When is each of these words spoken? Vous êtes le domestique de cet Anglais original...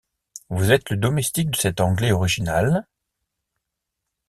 Vous 0.49 0.71
êtes 0.71 0.89
le 0.89 0.97
domestique 0.97 1.51
de 1.51 1.55
cet 1.55 1.79
Anglais 1.79 2.11
original... 2.11 2.87